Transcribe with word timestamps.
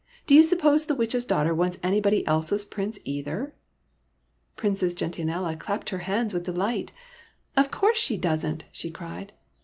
''Do 0.25 0.33
you 0.33 0.41
suppose 0.41 0.85
the 0.85 0.95
Witch's 0.95 1.27
daugh 1.27 1.43
ter 1.43 1.53
wants 1.53 1.77
anybody 1.83 2.25
else's 2.25 2.65
Prince, 2.65 2.97
either?" 3.03 3.53
Princess 4.55 4.95
Gentianella 4.95 5.55
clapped 5.59 5.91
her 5.91 5.99
hands 6.09 6.33
with 6.33 6.45
delight.'' 6.45 6.91
Of 7.55 7.69
course 7.69 7.97
she 7.99 8.17
does 8.17 8.43
n't!" 8.43 8.65
she 8.71 8.89
cried. 8.89 9.31